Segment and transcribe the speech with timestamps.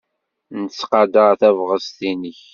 [0.61, 2.41] Nettqadar tabɣest-nnek.